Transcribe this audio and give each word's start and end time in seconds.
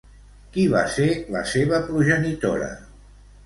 Qui 0.55 0.63
va 0.75 0.81
ser 0.95 1.05
la 1.37 1.45
seva 1.53 1.85
progenitora? 1.93 2.75